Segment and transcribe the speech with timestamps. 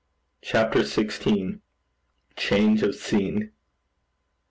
[0.41, 1.59] CHAPTER XVI.
[2.35, 3.51] CHANGE OF SCENE.